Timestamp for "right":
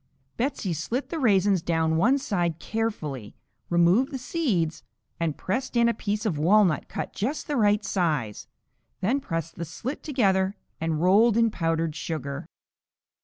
7.55-7.85